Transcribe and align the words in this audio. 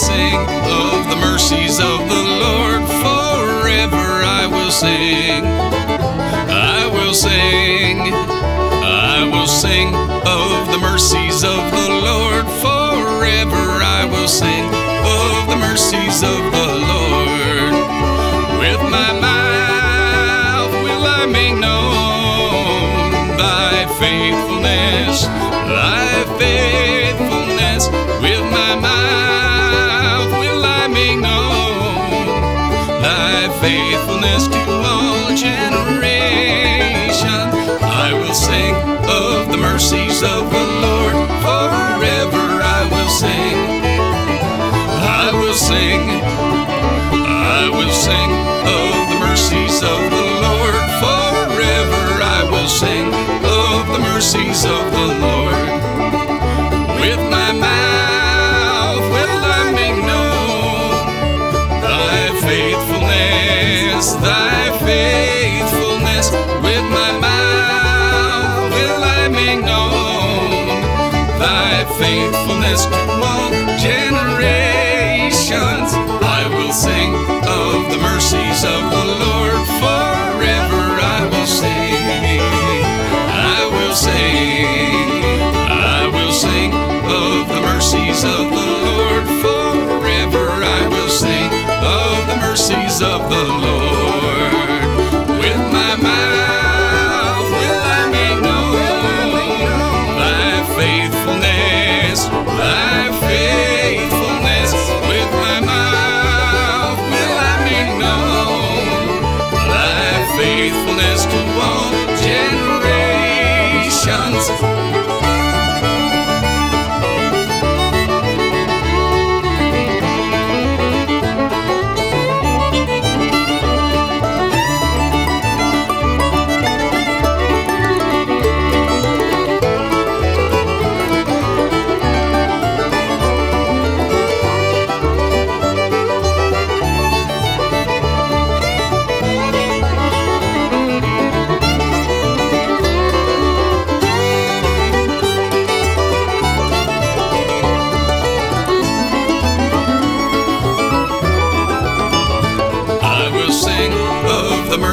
sing 0.00 0.40
of 0.64 1.10
the 1.10 1.16
mercies 1.16 1.78
of 1.78 1.98
the 2.08 2.24
Lord. 2.44 2.80
Forever 3.04 4.06
I 4.40 4.48
will 4.50 4.70
sing, 4.70 5.44
I 6.48 6.88
will 6.94 7.12
sing, 7.12 7.98
I 9.12 9.28
will 9.30 9.46
sing 9.46 9.88
of 9.94 10.72
the 10.72 10.78
mercies 10.78 11.44
of 11.44 11.62
the 11.76 11.88
Lord. 12.08 12.46
Forever 12.64 13.64
I 13.98 14.08
will 14.10 14.28
sing 14.28 14.64
of 15.04 15.36
the 15.50 15.58
mercies 15.68 16.22
of 16.22 16.40
the 16.56 16.68
Lord. 16.92 17.72
With 18.62 18.80
my 18.96 19.10
mouth 19.28 20.72
will 20.82 21.04
I 21.04 21.26
make 21.26 21.56
known 21.60 23.36
thy 23.36 23.84
faithfulness, 24.00 25.24
thy 25.76 26.24
faithfulness 26.40 27.84
will. 28.22 28.39
Faithfulness 33.70 34.48
to 34.48 34.60
all 34.90 35.26
generations. 35.46 37.18
I 38.02 38.08
will 38.18 38.34
sing 38.34 38.74
of 39.22 39.38
the 39.52 39.58
mercies 39.58 40.18
of 40.34 40.42
the 40.56 40.66
Lord 40.86 41.14
forever. 41.46 42.44
I 42.78 42.80
will 42.92 43.10
sing. 43.22 43.56
I 45.22 45.26
will 45.38 45.58
sing. 45.70 46.00
I 47.54 47.62
will 47.76 47.94
sing 48.06 48.30
of 48.80 48.92
the 49.10 49.18
mercies 49.26 49.76
of 49.94 50.00
the 50.16 50.26
Lord 50.46 50.76
forever. 51.02 52.02
I 52.38 52.40
will 52.50 52.70
sing 52.82 53.06
of 53.62 53.80
the 53.94 54.00
mercies 54.10 54.60
of 54.64 54.82
the 54.96 54.99
make 69.50 69.64
known 69.64 70.50
thy 71.38 71.84
faithfulness 71.98 72.86
all 72.86 73.50
generations. 73.78 75.90
I 76.22 76.46
will 76.54 76.72
sing 76.72 77.14
of 77.14 77.90
the 77.90 77.98
mercies 77.98 78.64
of 78.64 78.82
the 78.94 79.04
Lord 79.24 79.66
forever. 79.82 80.82
I 81.02 81.28
will 81.32 81.46
sing. 81.46 82.40
I 83.50 83.66
will 83.74 83.94
sing. 83.94 85.10
I 85.68 86.06
will 86.14 86.32
sing 86.32 86.72
of 86.72 87.48
the 87.48 87.60
mercies 87.70 88.22
of 88.22 88.50
the 88.56 88.66
Lord 88.86 89.26
forever. 89.42 90.46
I 90.62 90.86
will 90.88 91.08
sing 91.08 91.50
of 91.98 92.16
the 92.30 92.36
mercies 92.46 93.02
of 93.02 93.28
the 93.28 93.44
Lord. 93.44 93.79
To 111.30 111.60
all 111.60 111.79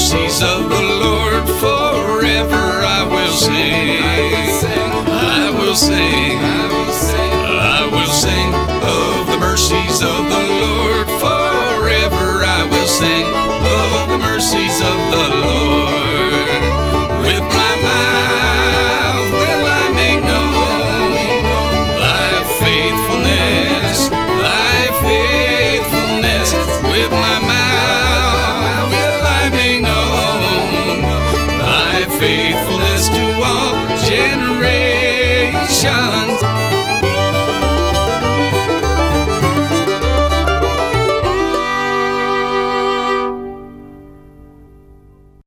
mercies 0.00 0.42
of 0.42 0.70
the 0.70 0.80
Lord 0.80 1.46
forever. 1.60 2.56
I 2.56 3.06
will 3.10 3.32
sing. 3.36 4.02
I 5.06 5.50
will 5.58 5.76
sing. 5.76 6.59